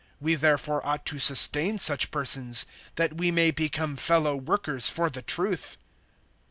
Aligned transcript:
(8)We 0.19 0.39
therefore 0.39 0.83
ought 0.83 1.05
to 1.05 1.19
sustain 1.19 1.77
such 1.77 2.09
persons, 2.09 2.65
that 2.95 3.17
we 3.17 3.29
may 3.29 3.51
become 3.51 3.95
fellow 3.97 4.35
workers 4.35 4.89
for 4.89 5.11
the 5.11 5.21
truth. 5.21 5.77